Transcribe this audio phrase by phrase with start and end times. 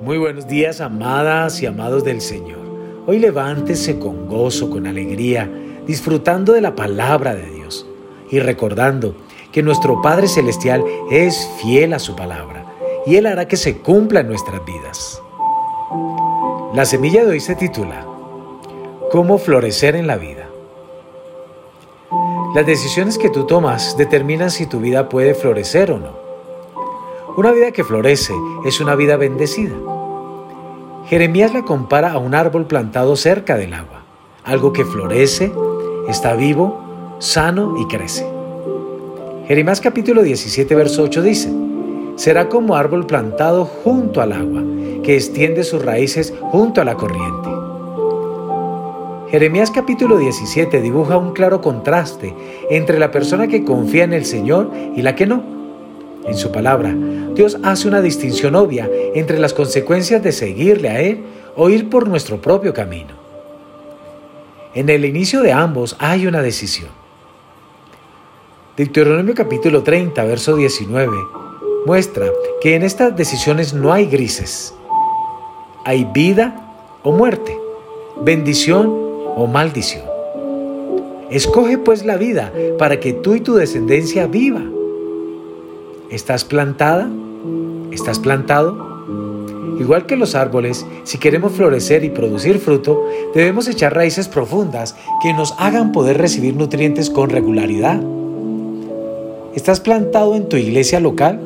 [0.00, 2.60] Muy buenos días, amadas y amados del Señor.
[3.06, 5.46] Hoy levántese con gozo, con alegría,
[5.86, 7.86] disfrutando de la palabra de Dios
[8.30, 9.14] y recordando
[9.52, 12.64] que nuestro Padre Celestial es fiel a su palabra
[13.04, 15.20] y Él hará que se cumpla en nuestras vidas.
[16.72, 18.06] La semilla de hoy se titula
[19.10, 20.48] ¿Cómo florecer en la vida?
[22.54, 26.19] Las decisiones que tú tomas determinan si tu vida puede florecer o no.
[27.40, 28.34] Una vida que florece
[28.66, 29.74] es una vida bendecida.
[31.06, 34.02] Jeremías la compara a un árbol plantado cerca del agua,
[34.44, 35.50] algo que florece,
[36.06, 38.26] está vivo, sano y crece.
[39.48, 41.50] Jeremías capítulo 17, verso 8 dice,
[42.16, 44.62] será como árbol plantado junto al agua,
[45.02, 47.48] que extiende sus raíces junto a la corriente.
[49.30, 52.34] Jeremías capítulo 17 dibuja un claro contraste
[52.68, 55.59] entre la persona que confía en el Señor y la que no.
[56.30, 56.94] En su palabra,
[57.34, 61.24] Dios hace una distinción obvia entre las consecuencias de seguirle a Él
[61.56, 63.14] o ir por nuestro propio camino.
[64.72, 66.90] En el inicio de ambos hay una decisión.
[68.76, 71.10] Deuteronomio capítulo 30, verso 19,
[71.84, 72.26] muestra
[72.60, 74.72] que en estas decisiones no hay grises.
[75.84, 77.58] Hay vida o muerte,
[78.22, 78.86] bendición
[79.34, 80.04] o maldición.
[81.28, 84.62] Escoge pues la vida para que tú y tu descendencia viva.
[86.10, 87.08] ¿Estás plantada?
[87.92, 88.76] ¿Estás plantado?
[89.78, 93.02] Igual que los árboles, si queremos florecer y producir fruto,
[93.34, 98.00] debemos echar raíces profundas que nos hagan poder recibir nutrientes con regularidad.
[99.54, 101.40] ¿Estás plantado en tu iglesia local,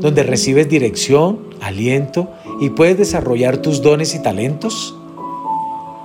[0.00, 2.28] donde recibes dirección, aliento
[2.60, 4.96] y puedes desarrollar tus dones y talentos?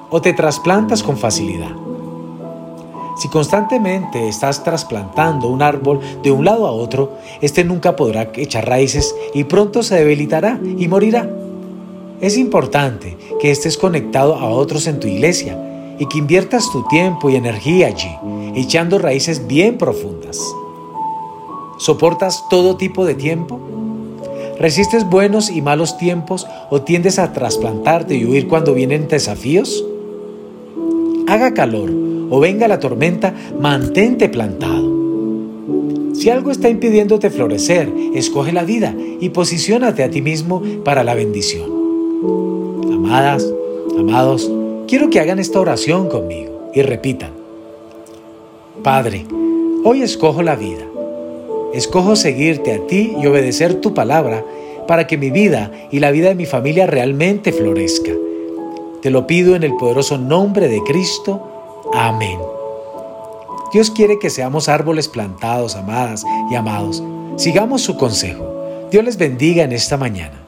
[0.10, 1.85] o te trasplantas con facilidad.
[3.16, 8.68] Si constantemente estás trasplantando un árbol de un lado a otro, este nunca podrá echar
[8.68, 11.30] raíces y pronto se debilitará y morirá.
[12.22, 15.58] Es importante que estés conectado a otros en tu iglesia
[15.98, 18.16] y que inviertas tu tiempo y energía allí,
[18.56, 20.40] echando raíces bien profundas.
[21.78, 23.60] ¿Soportas todo tipo de tiempo?
[24.60, 29.84] ¿Resistes buenos y malos tiempos o tiendes a trasplantarte y huir cuando vienen desafíos?
[31.28, 34.94] haga calor o venga la tormenta, mantente plantado.
[36.14, 41.14] Si algo está impidiéndote florecer, escoge la vida y posiciónate a ti mismo para la
[41.14, 41.70] bendición.
[42.92, 43.46] Amadas,
[43.98, 44.52] amados,
[44.88, 47.32] quiero que hagan esta oración conmigo y repitan.
[48.82, 49.26] Padre,
[49.84, 50.86] hoy escojo la vida.
[51.74, 54.46] Escojo seguirte a ti y obedecer tu palabra
[54.88, 58.12] para que mi vida y la vida de mi familia realmente florezca
[59.06, 61.55] te lo pido en el poderoso nombre de Cristo.
[61.94, 62.40] Amén.
[63.74, 67.04] Dios quiere que seamos árboles plantados, amadas y amados.
[67.36, 68.88] Sigamos su consejo.
[68.92, 70.45] Dios les bendiga en esta mañana.